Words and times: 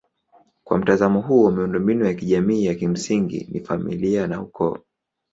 Kwa 0.63 0.77
mtazamo 0.77 1.21
huo 1.21 1.51
miundombinu 1.51 2.05
ya 2.05 2.13
kijamii 2.13 2.65
ya 2.65 2.75
kimsingi 2.75 3.47
ni 3.51 3.59
familia 3.59 4.27
na 4.27 4.41
ukoo. 4.41 4.77